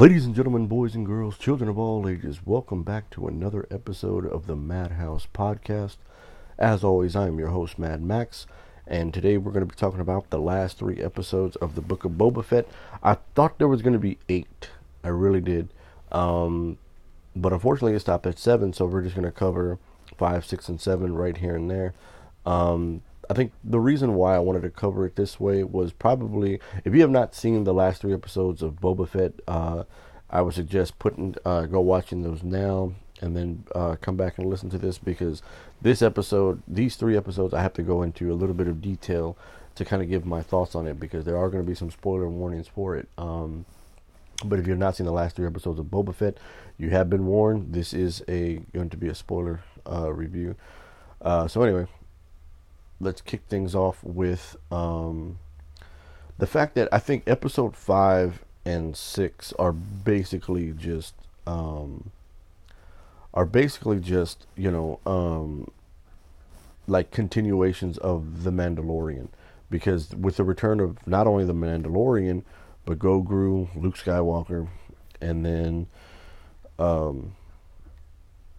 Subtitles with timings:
[0.00, 4.24] Ladies and gentlemen, boys and girls, children of all ages, welcome back to another episode
[4.24, 5.98] of the Madhouse Podcast.
[6.58, 8.46] As always, I am your host, Mad Max,
[8.86, 12.06] and today we're going to be talking about the last three episodes of the Book
[12.06, 12.66] of Boba Fett.
[13.02, 14.70] I thought there was going to be eight,
[15.04, 15.68] I really did,
[16.10, 16.78] um,
[17.36, 19.78] but unfortunately it stopped at seven, so we're just going to cover
[20.16, 21.92] five, six, and seven right here and there.
[22.46, 26.58] Um, I think the reason why I wanted to cover it this way was probably
[26.84, 29.84] if you have not seen the last three episodes of Boba Fett, uh,
[30.28, 34.50] I would suggest putting uh, go watching those now and then uh, come back and
[34.50, 35.42] listen to this because
[35.80, 39.38] this episode, these three episodes, I have to go into a little bit of detail
[39.76, 41.92] to kind of give my thoughts on it because there are going to be some
[41.92, 43.08] spoiler warnings for it.
[43.16, 43.64] Um,
[44.44, 46.38] but if you've not seen the last three episodes of Boba Fett,
[46.78, 47.74] you have been warned.
[47.74, 50.56] This is a going to be a spoiler uh, review.
[51.22, 51.86] Uh, so anyway,
[53.00, 55.38] let's kick things off with um,
[56.38, 61.14] the fact that I think episode five and six are basically just
[61.46, 62.10] um,
[63.32, 65.70] are basically just you know um,
[66.86, 69.28] like continuations of the Mandalorian.
[69.70, 72.42] Because with the return of not only the Mandalorian
[72.84, 74.68] but Grogu, Luke Skywalker,
[75.20, 75.86] and then
[76.78, 77.36] um,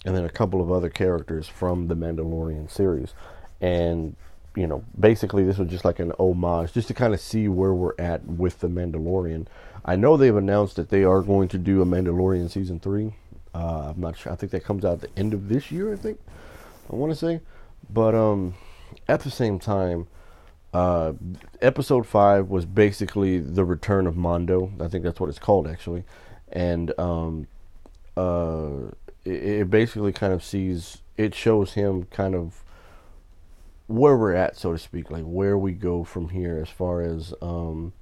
[0.05, 3.13] and then a couple of other characters from the Mandalorian series.
[3.59, 4.15] And
[4.55, 7.73] you know, basically this was just like an homage, just to kind of see where
[7.73, 9.47] we're at with the Mandalorian.
[9.85, 13.13] I know they've announced that they are going to do a Mandalorian season three.
[13.53, 14.31] Uh, I'm not sure.
[14.31, 15.93] I think that comes out at the end of this year.
[15.93, 16.19] I think
[16.91, 17.41] I want to say,
[17.89, 18.53] but um,
[19.07, 20.07] at the same time,
[20.73, 21.13] uh,
[21.61, 24.71] episode five was basically the return of Mando.
[24.79, 26.03] I think that's what it's called actually,
[26.51, 27.47] and um,
[28.15, 28.91] uh,
[29.25, 32.63] it, it basically kind of sees it shows him kind of
[33.91, 37.33] where we're at, so to speak, like where we go from here as far as
[37.41, 37.93] um,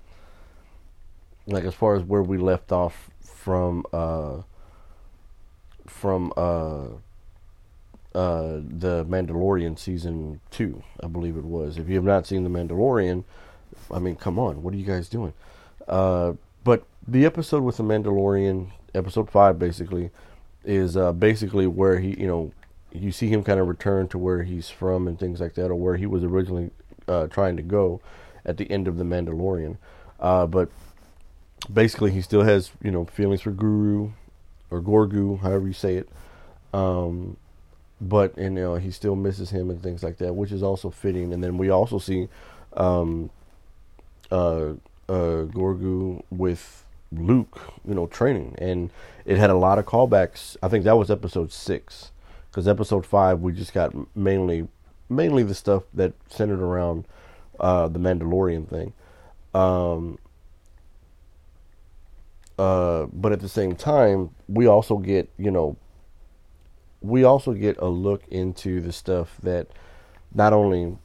[1.48, 4.42] like as far as where we left off from uh,
[5.88, 6.86] from uh,
[8.16, 11.78] uh, the Mandalorian season two, I believe it was.
[11.78, 13.24] If you have not seen the Mandalorian,
[13.92, 15.34] I mean, come on, what are you guys doing?
[15.88, 16.34] Uh,
[16.64, 20.12] but the episode with the Mandalorian, episode five, basically,
[20.64, 22.52] is uh, basically where he, you know,
[22.92, 25.76] you see him kind of return to where he's from and things like that, or
[25.76, 26.72] where he was originally
[27.08, 28.02] uh, trying to go
[28.46, 29.78] at the end of the Mandalorian.
[30.20, 30.70] Uh, but
[31.72, 34.12] basically, he still has you know feelings for Guru
[34.72, 36.10] or Gorgu, however you say it.
[36.74, 37.38] Um,
[38.02, 40.90] but and, you know he still misses him and things like that, which is also
[40.90, 41.34] fitting.
[41.34, 42.30] And then we also see
[42.74, 43.30] um,
[44.32, 44.74] uh,
[45.08, 48.90] uh, Grogu with Luke, you know, training, and
[49.26, 50.56] it had a lot of callbacks.
[50.62, 52.12] I think that was episode six
[52.50, 54.68] because episode five we just got mainly
[55.10, 57.06] mainly the stuff that centered around
[57.60, 58.94] uh, the Mandalorian thing.
[59.54, 60.20] Um,
[62.58, 65.78] uh, but at the same time, we also get you know
[67.02, 69.68] we also get a look into the stuff that
[70.34, 70.98] not only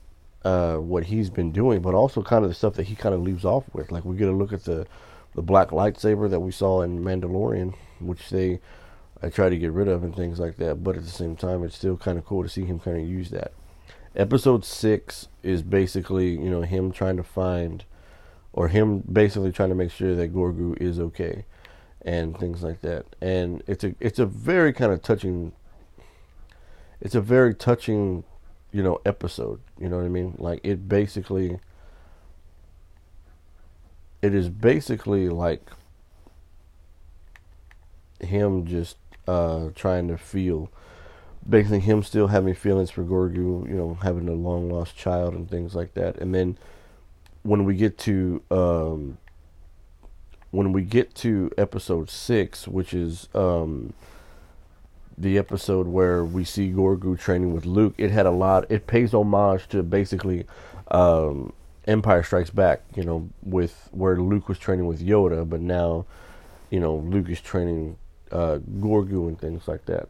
[0.45, 3.23] uh, what he's been doing, but also kind of the stuff that he kind of
[3.23, 3.91] leaves off with.
[3.91, 4.87] Like we get a look at the
[5.35, 8.61] the black lightsaber that we saw in Mandalorian, which they
[9.25, 10.85] I try to get rid of and things like that.
[10.85, 13.09] But at the same time, it's still kind of cool to see him kind of
[13.09, 13.53] use that.
[14.15, 17.85] Episode six is basically you know him trying to find,
[18.53, 21.47] or him basically trying to make sure that Gorgu is okay,
[22.03, 23.07] and things like that.
[23.23, 25.53] And it's a it's a very kind of touching.
[27.01, 28.25] It's a very touching,
[28.73, 29.61] you know, episode.
[29.79, 30.35] You know what I mean?
[30.39, 31.61] Like it basically.
[34.21, 35.71] It is basically like
[38.21, 38.97] him just
[39.27, 40.71] uh, trying to feel.
[41.49, 45.49] Basically, him still having feelings for Gorgu, you know, having a long lost child and
[45.49, 46.17] things like that.
[46.17, 46.57] And then
[47.43, 49.19] when we get to um,
[50.51, 53.93] when we get to episode six, which is um,
[55.19, 58.71] the episode where we see Gorgu training with Luke, it had a lot.
[58.71, 60.47] It pays homage to basically
[60.91, 61.53] um,
[61.87, 66.07] Empire Strikes Back, you know, with where Luke was training with Yoda, but now,
[66.71, 67.97] you know, Luke is training
[68.33, 70.09] uh, Grogu and things like that.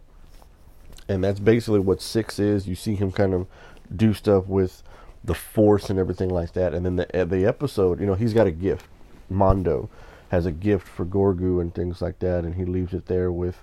[1.08, 2.66] And that's basically what six is.
[2.66, 3.46] You see him kind of
[3.94, 4.82] do stuff with
[5.22, 6.74] the Force and everything like that.
[6.74, 8.86] And then the the episode, you know, he's got a gift.
[9.28, 9.88] Mando
[10.30, 13.62] has a gift for Grogu and things like that, and he leaves it there with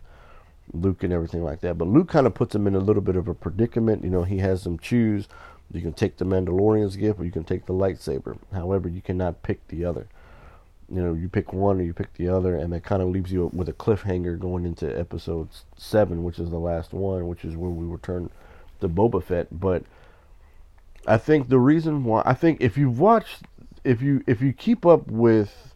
[0.74, 1.78] Luke and everything like that.
[1.78, 4.04] But Luke kind of puts him in a little bit of a predicament.
[4.04, 5.28] You know, he has them choose.
[5.72, 8.38] You can take the Mandalorian's gift, or you can take the lightsaber.
[8.54, 10.08] However, you cannot pick the other
[10.94, 13.32] you know, you pick one or you pick the other, and that kind of leaves
[13.32, 17.56] you with a cliffhanger going into episode seven, which is the last one, which is
[17.56, 18.30] where we return
[18.82, 19.48] to Boba Fett.
[19.52, 19.84] But
[21.08, 23.44] I think the reason why I think if you've watched,
[23.84, 25.74] if you if you keep up with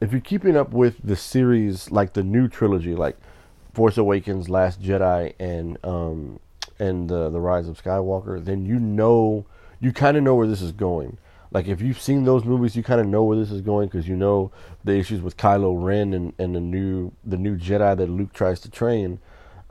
[0.00, 3.16] if you're keeping up with the series, like the new trilogy, like
[3.72, 6.40] Force Awakens, Last Jedi, and um,
[6.78, 9.46] and the the Rise of Skywalker, then you know
[9.80, 11.18] you kind of know where this is going.
[11.52, 14.06] Like if you've seen those movies, you kind of know where this is going because
[14.06, 14.52] you know
[14.84, 18.60] the issues with Kylo Ren and, and the new the new Jedi that Luke tries
[18.60, 19.18] to train.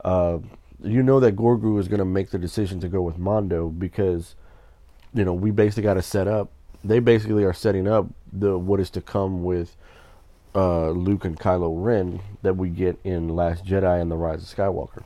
[0.04, 0.38] Uh,
[0.82, 4.34] you know that Grogu is going to make the decision to go with Mando because
[5.14, 6.50] you know we basically got to set up.
[6.84, 9.76] They basically are setting up the what is to come with
[10.54, 14.56] uh, Luke and Kylo Ren that we get in Last Jedi and the Rise of
[14.56, 15.02] Skywalker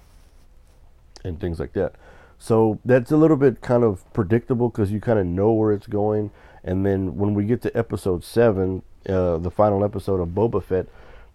[1.24, 1.94] and things like that.
[2.38, 5.86] So that's a little bit kind of predictable because you kind of know where it's
[5.86, 6.30] going.
[6.64, 10.86] And then when we get to episode seven, uh, the final episode of Boba Fett,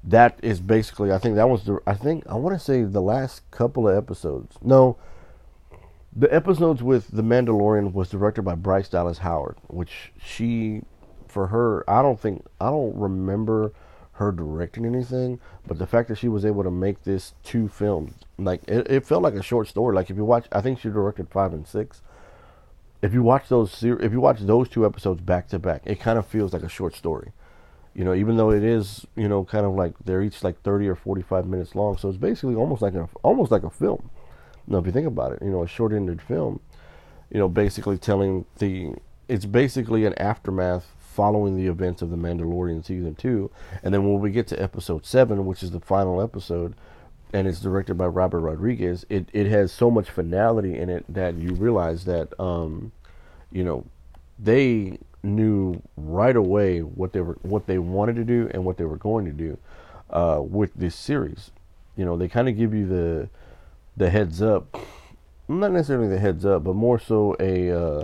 [0.04, 3.02] that is basically I think that was the I think I want to say the
[3.02, 4.58] last couple of episodes.
[4.62, 4.98] No,
[6.16, 10.82] the episodes with the Mandalorian was directed by Bryce Dallas Howard, which she
[11.28, 13.74] for her I don't think I don't remember
[14.14, 18.14] her directing anything, but the fact that she was able to make this two films,
[18.38, 19.96] like it, it felt like a short story.
[19.96, 22.02] Like if you watch, I think she directed five and six.
[23.02, 26.20] If you watch those, if you watch those two episodes back to back, it kind
[26.20, 27.32] of feels like a short story.
[27.96, 30.88] You know, even though it is, you know, kind of like they're each like thirty
[30.88, 34.10] or forty-five minutes long, so it's basically almost like a almost like a film.
[34.68, 36.60] Now, if you think about it, you know, a short-ended film.
[37.32, 38.94] You know, basically telling the
[39.28, 43.52] it's basically an aftermath following the events of The Mandalorian season two.
[43.84, 46.76] And then when we get to episode seven, which is the final episode,
[47.34, 51.36] and it's directed by Robert Rodriguez, it, it has so much finality in it that
[51.36, 52.92] you realize that, um,
[53.52, 53.86] you know,
[54.38, 58.86] they knew right away what they were what they wanted to do and what they
[58.86, 59.58] were going to do
[60.10, 61.52] uh, with this series.
[61.98, 63.30] You know, they kind of give you the
[63.98, 64.78] the heads up,
[65.48, 68.04] not necessarily the heads up, but more so a uh,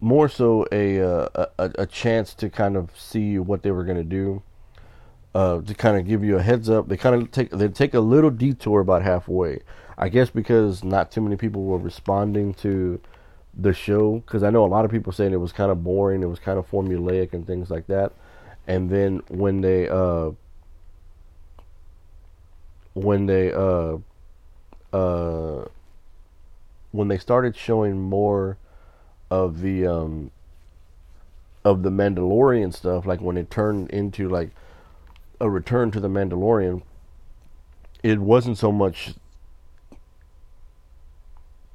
[0.00, 3.98] more so a, uh, a a chance to kind of see what they were going
[3.98, 4.42] to do.
[5.34, 7.94] Uh, to kind of give you a heads up, they kind of take they take
[7.94, 9.60] a little detour about halfway.
[9.96, 13.00] I guess because not too many people were responding to
[13.58, 14.18] the show.
[14.18, 16.38] Because I know a lot of people saying it was kind of boring, it was
[16.38, 18.12] kind of formulaic and things like that.
[18.66, 20.30] And then when they uh,
[22.94, 23.98] when they uh,
[24.92, 25.64] uh,
[26.92, 28.56] when they started showing more
[29.30, 30.30] of the um
[31.64, 34.50] of the Mandalorian stuff, like when it turned into like
[35.40, 36.82] a return to the Mandalorian,
[38.02, 39.14] it wasn't so much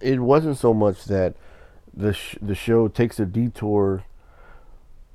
[0.03, 1.35] it wasn't so much that
[1.93, 4.03] the sh- the show takes a detour.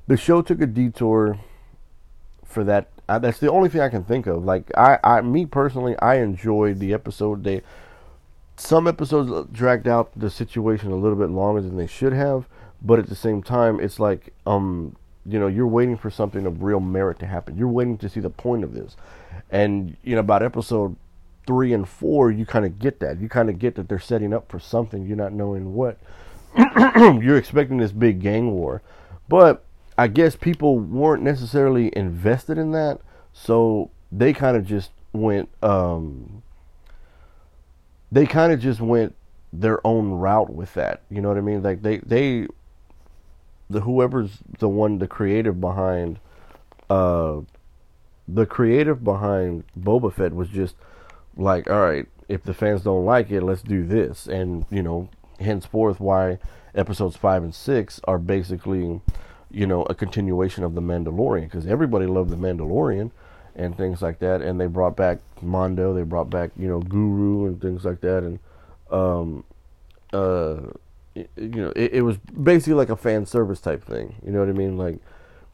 [0.06, 1.38] The show took a detour
[2.44, 2.88] for that.
[3.06, 4.44] That's the only thing I can think of.
[4.44, 7.44] Like I, I, me personally, I enjoyed the episode.
[7.44, 7.62] They
[8.56, 12.48] some episodes dragged out the situation a little bit longer than they should have,
[12.82, 14.96] but at the same time, it's like um,
[15.28, 17.56] you know, you're waiting for something of real merit to happen.
[17.56, 18.96] You're waiting to see the point of this,
[19.50, 20.96] and you know, about episode
[21.46, 23.20] three and four, you kind of get that.
[23.20, 25.06] You kind of get that they're setting up for something.
[25.06, 25.98] You're not knowing what.
[26.96, 28.82] you're expecting this big gang war,
[29.28, 29.64] but
[29.96, 33.00] I guess people weren't necessarily invested in that,
[33.32, 35.48] so they kind of just went.
[35.62, 36.42] Um,
[38.10, 39.14] they kind of just went
[39.52, 41.02] their own route with that.
[41.10, 41.62] You know what I mean?
[41.62, 42.46] Like they they
[43.70, 46.18] the whoever's the one the creative behind
[46.90, 47.40] uh
[48.28, 50.76] the creative behind Boba Fett was just
[51.36, 55.08] like, all right, if the fans don't like it, let's do this, and you know,
[55.40, 56.38] henceforth why
[56.74, 59.00] episodes five and six are basically,
[59.50, 63.10] you know, a continuation of the Mandalorian because everybody loved the Mandalorian
[63.56, 64.42] and things like that.
[64.42, 68.24] And they brought back Mando, they brought back you know Guru and things like that,
[68.24, 68.38] and
[68.90, 69.44] um,
[70.12, 70.58] uh,
[71.36, 74.16] you know, it, it was basically like a fan service type thing.
[74.24, 74.76] You know what I mean?
[74.76, 74.98] Like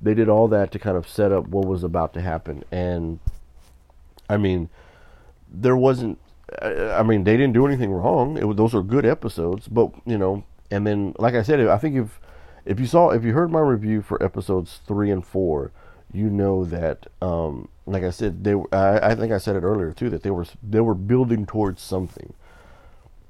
[0.01, 3.19] they did all that to kind of set up what was about to happen, and
[4.29, 4.69] I mean,
[5.49, 6.19] there wasn't.
[6.63, 8.37] I mean, they didn't do anything wrong.
[8.37, 11.97] It, those are good episodes, but you know, and then like I said, I think
[11.97, 12.21] if
[12.65, 15.73] if you saw if you heard my review for episodes three and four,
[16.13, 19.93] you know that um, like I said, they I, I think I said it earlier
[19.93, 22.35] too that they were they were building towards something.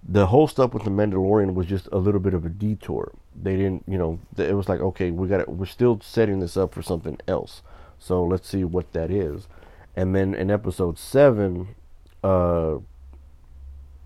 [0.06, 3.12] The whole stuff with the Mandalorian was just a little bit of a detour.
[3.34, 6.74] They didn't, you know, it was like okay, we got we're still setting this up
[6.74, 7.62] for something else.
[7.98, 9.48] So let's see what that is.
[9.96, 11.74] And then in episode seven,
[12.22, 12.78] uh,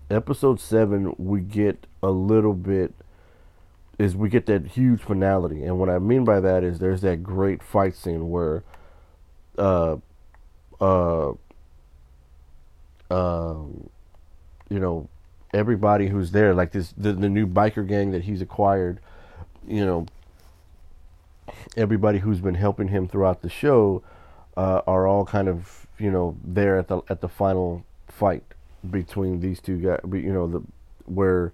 [0.09, 2.93] episode seven, we get a little bit
[3.99, 7.21] is we get that huge finality, and what I mean by that is there's that
[7.21, 8.63] great fight scene where,
[9.57, 9.97] uh,
[10.79, 11.33] uh,
[13.11, 13.89] um,
[14.69, 15.09] you know,
[15.53, 18.99] everybody who's there, like this, the, the new biker gang that he's acquired,
[19.67, 20.05] you know,
[21.75, 24.03] everybody who's been helping him throughout the show,
[24.57, 28.43] uh, are all kind of you know there at the at the final fight
[28.89, 29.99] between these two guys.
[30.11, 30.63] You know the
[31.05, 31.53] where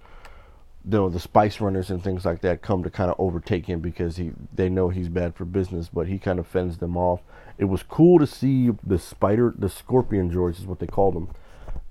[0.84, 3.80] you know the spice runners and things like that come to kind of overtake him
[3.80, 7.22] because he they know he's bad for business, but he kind of fends them off.
[7.58, 11.30] It was cool to see the spider, the scorpion droids is what they called them.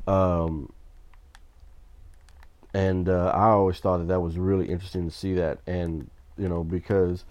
[0.06, 0.72] Um,
[2.74, 6.48] and uh, I always thought that that was really interesting to see that, and you
[6.48, 7.24] know because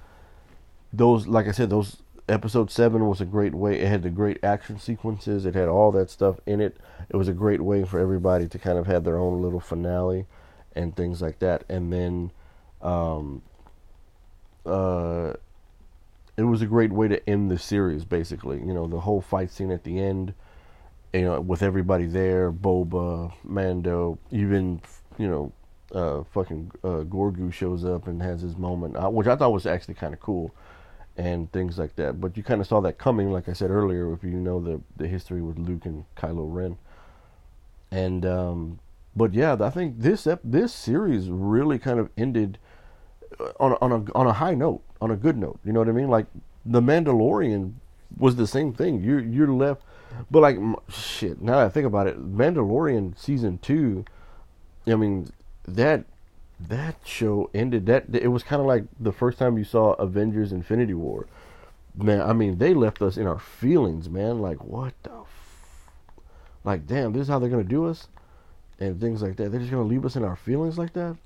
[0.93, 1.97] those, like I said, those
[2.29, 3.79] episode seven was a great way.
[3.79, 5.45] It had the great action sequences.
[5.45, 6.77] It had all that stuff in it.
[7.09, 10.25] It was a great way for everybody to kind of have their own little finale
[10.75, 11.63] and things like that.
[11.67, 12.31] And then,
[12.81, 13.41] um,
[14.65, 15.33] uh,
[16.37, 18.05] it was a great way to end the series.
[18.05, 20.33] Basically, you know, the whole fight scene at the end.
[21.11, 24.81] You know, with everybody there, Boba, Mando, even
[25.17, 25.51] you know,
[25.93, 29.65] uh, fucking uh, Grogu shows up and has his moment, uh, which I thought was
[29.65, 30.53] actually kind of cool
[31.15, 32.19] and things like that.
[32.19, 34.81] But you kind of saw that coming, like I said earlier, if you know the
[34.97, 36.77] the history with Luke and Kylo Ren.
[37.91, 38.79] And um,
[39.15, 42.57] but yeah, I think this this series really kind of ended
[43.39, 45.59] uh, on a, on a on a high note, on a good note.
[45.63, 46.09] You know what I mean?
[46.09, 46.25] Like
[46.65, 47.73] the Mandalorian
[48.17, 49.03] was the same thing.
[49.03, 49.83] You you're left,
[50.31, 50.57] but like
[50.89, 51.41] shit.
[51.41, 54.05] Now that I think about it, Mandalorian season two.
[54.87, 55.31] I mean
[55.67, 56.05] that
[56.59, 60.51] that show ended that it was kind of like the first time you saw Avengers
[60.51, 61.27] Infinity War.
[61.95, 64.41] Man, I mean, they left us in our feelings, man.
[64.41, 66.19] Like, what the f-
[66.63, 68.07] like damn, this is how they're going to do us
[68.79, 69.51] and things like that.
[69.51, 71.17] They're just going to leave us in our feelings like that.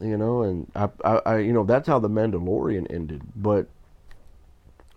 [0.00, 3.68] You know, and I, I, I you know, that's how the Mandalorian ended, but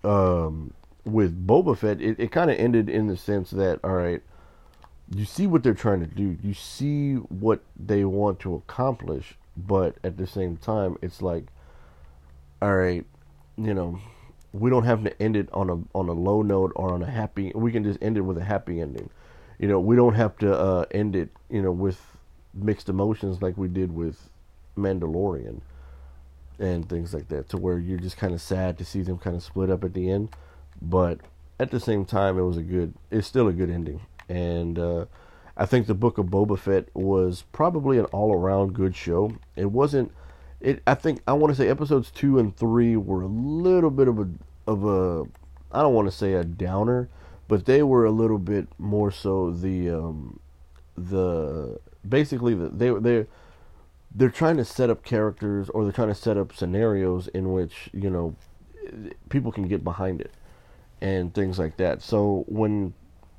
[0.02, 0.72] um
[1.04, 4.22] with Boba Fett, it, it kind of ended in the sense that all right,
[5.14, 6.36] you see what they're trying to do.
[6.42, 11.46] You see what they want to accomplish, but at the same time, it's like,
[12.60, 13.04] all right,
[13.56, 14.00] you know,
[14.52, 17.10] we don't have to end it on a on a low note or on a
[17.10, 17.52] happy.
[17.54, 19.10] We can just end it with a happy ending.
[19.58, 22.00] You know, we don't have to uh, end it, you know, with
[22.52, 24.28] mixed emotions like we did with
[24.76, 25.60] Mandalorian
[26.58, 29.36] and things like that, to where you're just kind of sad to see them kind
[29.36, 30.30] of split up at the end.
[30.82, 31.20] But
[31.60, 32.94] at the same time, it was a good.
[33.10, 35.06] It's still a good ending and uh,
[35.56, 39.32] I think the Book of Boba Fett was probably an all-around good show.
[39.56, 40.12] It wasn't.
[40.60, 40.82] It.
[40.86, 44.18] I think I want to say episodes two and three were a little bit of
[44.18, 44.28] a
[44.66, 45.24] of a.
[45.70, 47.08] I don't want to say a downer,
[47.48, 50.40] but they were a little bit more so the um,
[50.96, 51.78] the
[52.08, 53.26] basically the, they they
[54.14, 57.90] they're trying to set up characters or they're trying to set up scenarios in which
[57.92, 58.34] you know
[59.28, 60.32] people can get behind it
[61.00, 62.02] and things like that.
[62.02, 62.94] So when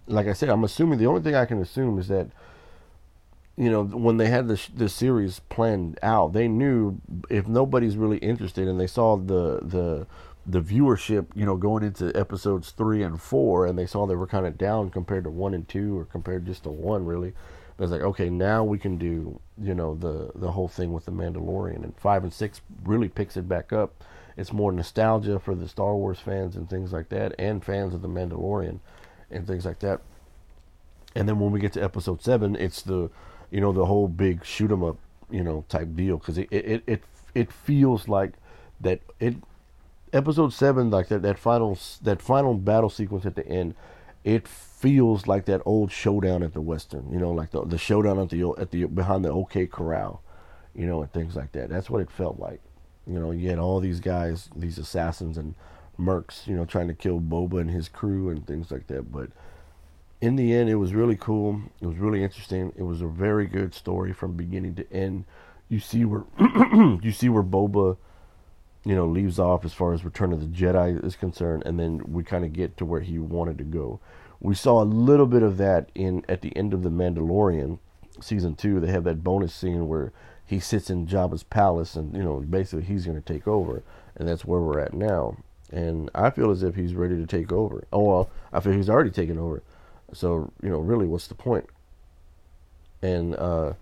[0.08, 2.30] like I said, I'm assuming the only thing I can assume is that
[3.58, 8.18] you know when they had this this series planned out, they knew if nobody's really
[8.18, 10.08] interested, and they saw the the
[10.46, 14.28] the viewership, you know, going into episodes three and four, and they saw they were
[14.28, 17.30] kind of down compared to one and two, or compared just to one, really.
[17.30, 21.06] It was like, okay, now we can do, you know, the the whole thing with
[21.06, 24.04] the Mandalorian, and five and six really picks it back up.
[24.38, 28.02] It's more nostalgia for the Star Wars fans and things like that, and fans of
[28.02, 28.80] the Mandalorian
[29.32, 30.02] and things like that.
[31.16, 33.10] And then when we get to episode seven, it's the,
[33.50, 34.98] you know, the whole big shoot 'em up,
[35.30, 37.04] you know, type deal because it, it it
[37.34, 38.34] it feels like
[38.82, 39.36] that it
[40.14, 43.76] episode seven like that that final that final battle sequence at the end
[44.24, 48.18] it feels like that old showdown at the western you know like the the showdown
[48.20, 50.22] at the at the behind the OK Corral
[50.74, 52.62] you know and things like that that's what it felt like
[53.06, 55.54] you know you had all these guys these assassins and
[55.98, 59.12] mercs, you know, trying to kill Boba and his crew and things like that.
[59.12, 59.30] But
[60.22, 61.62] in the end, it was really cool.
[61.82, 62.74] It was really interesting.
[62.76, 65.26] It was a very good story from beginning to end.
[65.70, 66.24] You see where
[67.02, 67.98] you see where Boba,
[68.84, 72.02] you know, leaves off as far as Return of the Jedi is concerned, and then
[72.08, 74.00] we kind of get to where he wanted to go.
[74.40, 77.80] We saw a little bit of that in at the end of the Mandalorian
[78.22, 78.80] season two.
[78.80, 80.14] They have that bonus scene where
[80.46, 83.84] he sits in Jabba's palace, and you know, basically he's going to take over,
[84.16, 85.38] and that's where we're at now
[85.76, 87.86] and I feel as if he's ready to take over.
[87.92, 89.62] Oh well, I feel he's already taken over.
[90.14, 91.66] So you know, really, what's the point?
[93.02, 93.74] And uh,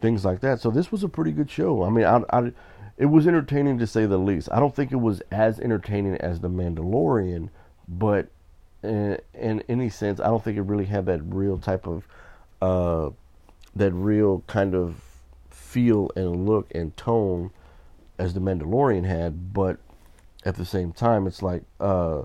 [0.00, 0.60] things like that.
[0.60, 1.82] So this was a pretty good show.
[1.82, 2.52] I mean, I, I,
[2.96, 4.48] it was entertaining to say the least.
[4.52, 7.48] I don't think it was as entertaining as The Mandalorian,
[7.88, 8.28] but
[8.84, 12.06] in, in any sense, I don't think it really had that real type of
[12.62, 13.10] uh,
[13.74, 15.02] that real kind of
[15.50, 17.50] feel and look and tone
[18.18, 19.52] as The Mandalorian had.
[19.52, 19.78] But
[20.44, 22.22] at the same time, it's like uh,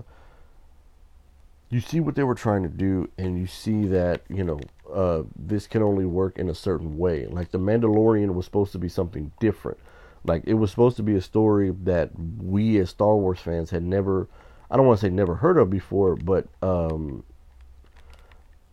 [1.70, 4.60] you see what they were trying to do, and you see that you know
[4.92, 7.26] uh, this can only work in a certain way.
[7.26, 9.78] Like the Mandalorian was supposed to be something different.
[10.24, 13.82] Like it was supposed to be a story that we as Star Wars fans had
[13.82, 14.28] never
[14.70, 17.24] I don't want to say never heard of before, but um,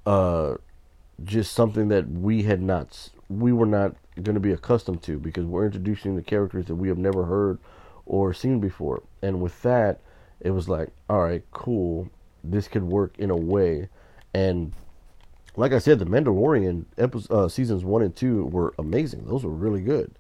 [0.06, 0.56] uh,
[1.24, 5.46] just something that we had not, we were not going to be accustomed to because
[5.46, 7.58] we're introducing the characters that we have never heard
[8.08, 9.04] or seen before.
[9.22, 10.00] And with that,
[10.40, 12.10] it was like, all right, cool.
[12.44, 13.90] This could work in a way.
[14.34, 14.74] And
[15.56, 19.26] like I said, the Mandalorian episodes, uh, seasons one and two were amazing.
[19.26, 20.12] Those were really good.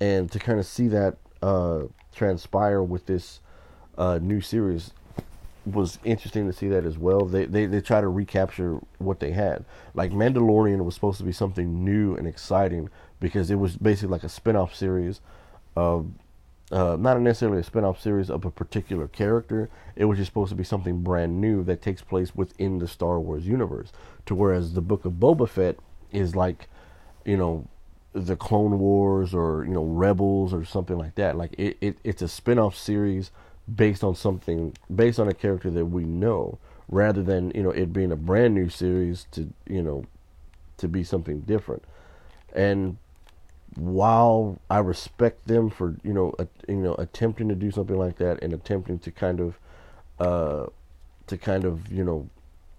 [0.00, 3.40] And to kind of see that uh, transpire with this
[3.96, 4.92] uh, new series
[5.64, 7.24] was interesting to see that as well.
[7.24, 9.64] They, they they try to recapture what they had.
[9.94, 14.24] Like Mandalorian was supposed to be something new and exciting because it was basically like
[14.24, 15.20] a spin-off series
[15.76, 16.06] of
[16.70, 19.68] uh, not necessarily a spin-off series of a particular character.
[19.96, 23.20] It was just supposed to be something brand new that takes place within the Star
[23.20, 23.92] Wars universe.
[24.26, 25.76] To whereas the book of Boba Fett
[26.10, 26.68] is like,
[27.24, 27.68] you know,
[28.14, 31.36] the Clone Wars or you know Rebels or something like that.
[31.36, 33.30] Like it, it it's a spin-off series
[33.72, 37.92] based on something based on a character that we know rather than you know it
[37.92, 40.04] being a brand new series to you know
[40.76, 41.82] to be something different
[42.52, 42.98] and
[43.76, 46.34] while I respect them for you know
[46.68, 49.58] you know attempting to do something like that and attempting to kind of
[50.18, 50.66] uh
[51.26, 52.28] to kind of you know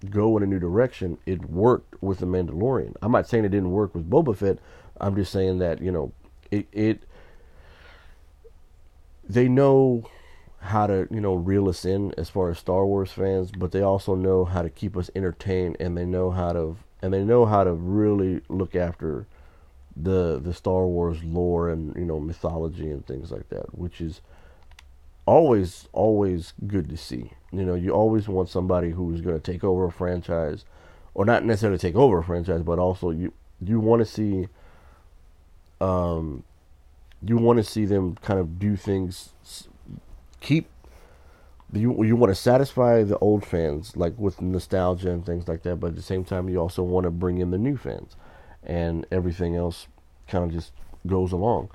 [0.10, 2.96] go in a new direction it worked with the Mandalorian.
[3.02, 4.60] I'm not saying it didn't work with Boba Fett.
[5.00, 6.12] I'm just saying that you know
[6.52, 7.04] it it
[9.28, 10.08] they know
[10.60, 13.82] how to you know reel us in as far as Star Wars fans, but they
[13.82, 17.46] also know how to keep us entertained, and they know how to and they know
[17.46, 19.28] how to really look after
[19.96, 24.22] the the Star Wars lore and you know mythology and things like that, which is
[25.25, 27.32] always always good to see.
[27.52, 30.66] You know, you always want somebody who's going to take over a franchise,
[31.14, 33.34] or not necessarily take over a franchise, but also you
[33.64, 34.48] you want to see
[35.82, 36.44] um
[37.25, 39.34] you want to see them kind of do things
[40.42, 40.70] keep
[41.74, 45.78] you you want to satisfy the old fans like with nostalgia and things like that,
[45.78, 48.16] but at the same time you also want to bring in the new fans,
[48.66, 49.88] and everything else
[50.28, 50.72] kind of just
[51.06, 51.70] goes along.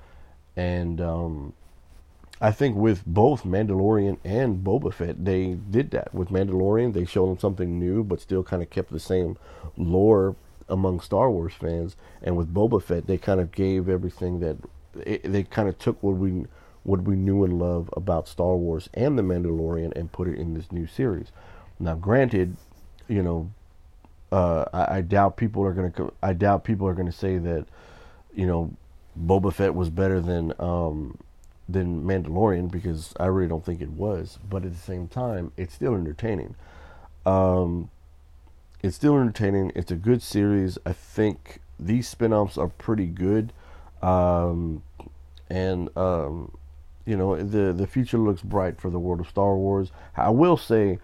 [0.55, 1.53] And um,
[2.41, 6.13] I think with both Mandalorian and Boba Fett, they did that.
[6.13, 9.37] With Mandalorian, they showed them something new, but still kind of kept the same
[9.77, 10.35] lore
[10.67, 11.95] among Star Wars fans.
[12.21, 14.57] And with Boba Fett, they kind of gave everything that
[15.23, 16.45] they kind of took what we
[16.83, 20.55] what we knew and love about Star Wars and The Mandalorian and put it in
[20.55, 21.27] this new series.
[21.79, 22.57] Now, granted,
[23.07, 23.51] you know,
[24.31, 26.11] uh, I, I, doubt people are gonna.
[26.23, 27.65] I doubt people are gonna say that,
[28.33, 28.73] you know,
[29.19, 31.17] Boba Fett was better than um,
[31.67, 34.39] than Mandalorian because I really don't think it was.
[34.49, 36.55] But at the same time, it's still entertaining.
[37.25, 37.89] Um,
[38.81, 39.71] it's still entertaining.
[39.75, 40.77] It's a good series.
[40.85, 43.53] I think these spin-offs are pretty good.
[44.01, 44.81] Um,
[45.49, 46.57] and um,
[47.05, 49.91] you know the the future looks bright for the world of Star Wars.
[50.15, 50.99] I will say,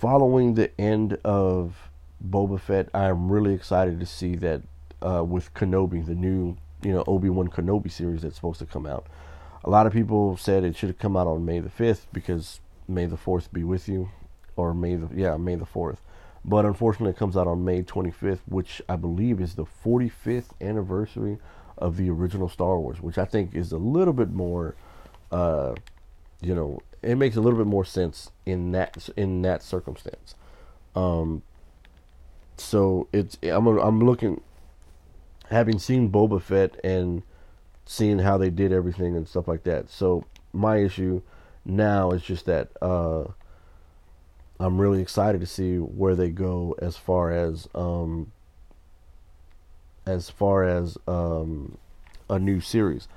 [0.00, 1.89] following the end of
[2.26, 4.62] Boba Fett, I am really excited to see that
[5.02, 8.86] uh, with Kenobi, the new you know Obi Wan Kenobi series that's supposed to come
[8.86, 9.06] out.
[9.64, 12.60] A lot of people said it should have come out on May the fifth because
[12.88, 14.10] May the fourth be with you,
[14.56, 16.00] or May the yeah May the fourth.
[16.44, 21.36] But unfortunately, it comes out on May 25th, which I believe is the 45th anniversary
[21.76, 24.74] of the original Star Wars, which I think is a little bit more
[25.30, 25.74] uh,
[26.40, 30.34] you know, it makes a little bit more sense in that in that circumstance.
[30.94, 31.42] Um,
[32.60, 34.40] so it's I'm I'm looking,
[35.50, 37.22] having seen Boba Fett and
[37.84, 39.90] seeing how they did everything and stuff like that.
[39.90, 41.22] So my issue
[41.64, 43.24] now is just that uh,
[44.58, 48.32] I'm really excited to see where they go as far as um,
[50.06, 51.78] as far as um,
[52.28, 53.08] a new series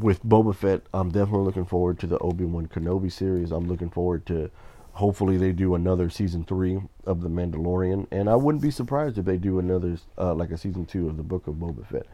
[0.00, 3.50] with Boba Fett, I'm definitely looking forward to the Obi Wan Kenobi series.
[3.50, 4.50] I'm looking forward to
[4.94, 9.24] hopefully they do another season three of the Mandalorian, and I wouldn't be surprised if
[9.24, 12.06] they do another uh, like a season two of the Book of Boba Fett.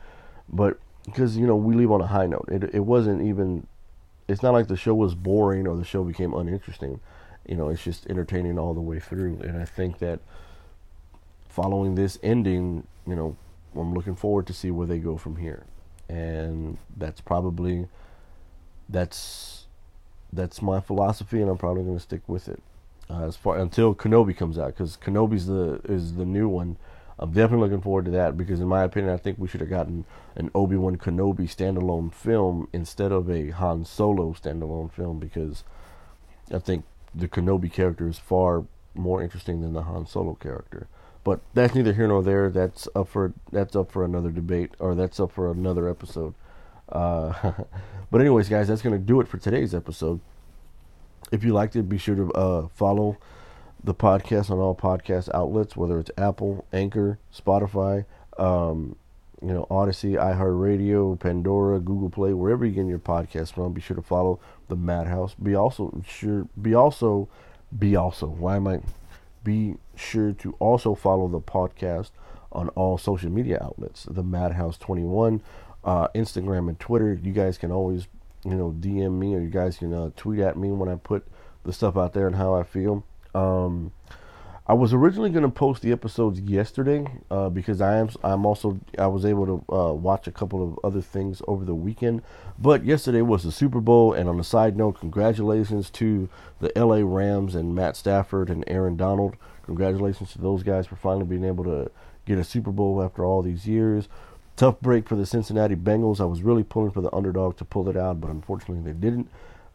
[0.48, 3.66] But because you know we leave on a high note, it it wasn't even.
[4.26, 7.00] It's not like the show was boring or the show became uninteresting.
[7.46, 10.20] You know, it's just entertaining all the way through, and I think that
[11.48, 13.36] following this ending, you know,
[13.74, 15.64] I'm looking forward to see where they go from here
[16.08, 17.86] and that's probably
[18.88, 19.57] that's
[20.32, 22.62] that's my philosophy, and I'm probably going to stick with it
[23.10, 26.76] uh, as far until Kenobi comes out because Kenobi's the is the new one.
[27.20, 29.70] I'm definitely looking forward to that because, in my opinion, I think we should have
[29.70, 30.04] gotten
[30.36, 35.64] an Obi Wan Kenobi standalone film instead of a Han Solo standalone film because
[36.54, 38.64] I think the Kenobi character is far
[38.94, 40.86] more interesting than the Han Solo character.
[41.24, 42.50] But that's neither here nor there.
[42.50, 46.34] That's up for that's up for another debate, or that's up for another episode.
[46.88, 47.52] Uh,
[48.10, 50.20] but anyways, guys, that's gonna do it for today's episode.
[51.32, 53.18] if you liked it, be sure to uh, follow
[53.82, 58.04] the podcast on all podcast outlets, whether it's Apple, Anchor, Spotify,
[58.38, 58.96] um,
[59.40, 63.72] you know, Odyssey, iHeartRadio, Pandora, Google Play, wherever you get your podcast from.
[63.72, 65.34] Be sure to follow the Madhouse.
[65.34, 66.48] Be also sure.
[66.60, 67.28] Be also.
[67.76, 68.26] Be also.
[68.26, 68.80] Why am I?
[69.44, 72.10] Be sure to also follow the podcast
[72.50, 74.04] on all social media outlets.
[74.04, 75.40] The Madhouse Twenty One,
[75.84, 77.18] uh, Instagram and Twitter.
[77.22, 78.06] You guys can always,
[78.44, 81.26] you know, DM me or you guys can uh, tweet at me when I put
[81.64, 83.04] the stuff out there and how I feel.
[83.34, 83.92] Um,
[84.68, 88.78] I was originally going to post the episodes yesterday uh, because I am I'm also
[88.98, 92.20] I was able to uh, watch a couple of other things over the weekend.
[92.58, 96.28] But yesterday was the Super Bowl, and on a side note, congratulations to
[96.60, 97.02] the L.A.
[97.02, 99.36] Rams and Matt Stafford and Aaron Donald.
[99.62, 101.90] Congratulations to those guys for finally being able to
[102.26, 104.06] get a Super Bowl after all these years.
[104.58, 106.20] Tough break for the Cincinnati Bengals.
[106.20, 109.30] I was really pulling for the underdog to pull it out, but unfortunately they didn't.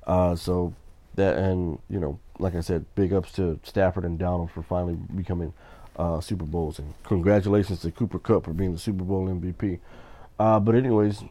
[0.06, 0.74] Uh, so
[1.16, 4.96] that and you know like I said, big ups to Stafford and Donald for finally
[5.16, 5.54] becoming
[5.96, 9.80] uh, Super Bowls, and congratulations to Cooper Kupp for being the Super Bowl MVP.
[10.38, 11.24] Uh, but anyways,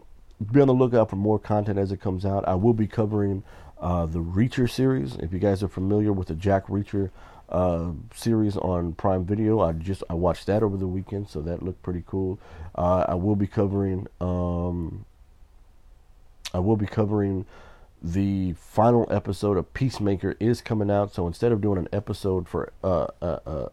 [0.50, 2.48] be on the lookout for more content as it comes out.
[2.48, 3.42] I will be covering
[3.80, 5.16] uh, the Reacher series.
[5.16, 7.10] If you guys are familiar with the Jack Reacher
[7.52, 11.62] uh, series on Prime Video, I just I watched that over the weekend, so that
[11.62, 12.40] looked pretty cool.
[12.74, 14.08] Uh, I will be covering.
[14.20, 15.04] Um,
[16.54, 17.46] I will be covering
[18.02, 21.14] the final episode of Peacemaker is coming out.
[21.14, 23.68] So instead of doing an episode for uh, uh, uh,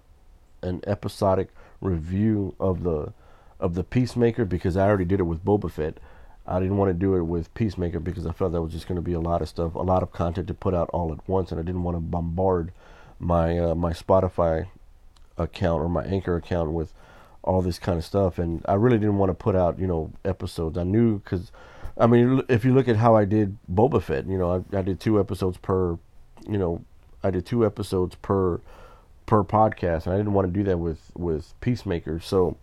[0.62, 1.50] an episodic
[1.82, 3.14] review of the
[3.60, 6.00] of the Peacemaker, because I already did it with Boba Fett,
[6.46, 8.98] I didn't want to do it with Peacemaker because I felt that was just going
[8.98, 11.28] to be a lot of stuff, a lot of content to put out all at
[11.30, 12.72] once, and I didn't want to bombard
[13.20, 14.68] my uh, my Spotify
[15.38, 16.94] account or my Anchor account with
[17.44, 18.38] all this kind of stuff.
[18.40, 20.78] And I really didn't want to put out you know episodes.
[20.78, 21.52] I knew because
[22.00, 24.82] I mean, if you look at how I did Boba Fett, you know, I, I
[24.82, 26.00] did two episodes per,
[26.48, 26.84] you know,
[27.22, 28.62] I did two episodes per
[29.26, 32.22] per podcast, and I didn't want to do that with with Peacemaker.
[32.22, 32.56] So,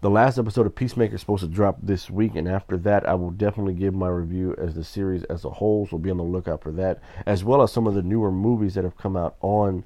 [0.00, 3.14] the last episode of Peacemaker is supposed to drop this week, and after that, I
[3.14, 5.86] will definitely give my review as the series as a whole.
[5.86, 8.74] So, be on the lookout for that, as well as some of the newer movies
[8.74, 9.84] that have come out on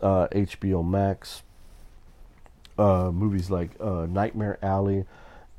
[0.00, 1.42] uh, HBO Max.
[2.76, 5.04] Uh, movies like uh, Nightmare Alley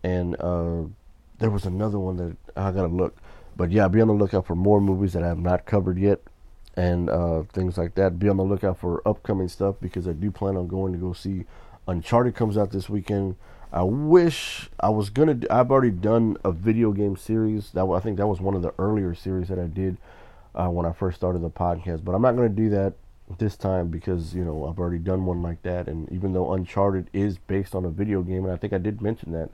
[0.06, 0.84] and uh,
[1.40, 3.18] there was another one that I gotta look.
[3.58, 6.22] But yeah, be on the lookout for more movies that I have not covered yet,
[6.76, 8.20] and uh, things like that.
[8.20, 11.14] Be on the lookout for upcoming stuff because I do plan on going to go
[11.14, 11.46] see
[11.88, 13.36] Uncharted comes out this weekend.
[13.72, 15.40] I wish I was gonna.
[15.50, 17.72] I've already done a video game series.
[17.72, 19.98] That I think that was one of the earlier series that I did
[20.54, 22.04] uh, when I first started the podcast.
[22.06, 22.94] But I'm not gonna do that
[23.38, 25.88] this time because you know I've already done one like that.
[25.88, 29.02] And even though Uncharted is based on a video game, and I think I did
[29.02, 29.50] mention that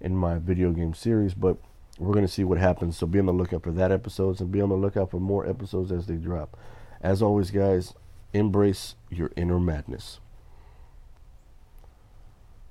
[0.00, 1.56] in my video game series, but
[1.98, 2.96] we're going to see what happens.
[2.96, 5.46] So be on the lookout for that episodes and be on the lookout for more
[5.48, 6.56] episodes as they drop.
[7.00, 7.94] As always, guys,
[8.32, 10.18] embrace your inner madness.